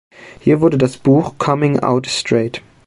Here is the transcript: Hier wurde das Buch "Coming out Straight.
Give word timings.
Hier 0.39 0.61
wurde 0.61 0.79
das 0.79 0.97
Buch 0.97 1.35
"Coming 1.37 1.79
out 1.81 2.07
Straight. 2.07 2.63